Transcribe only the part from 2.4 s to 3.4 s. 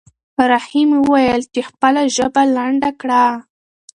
لنډه کړه.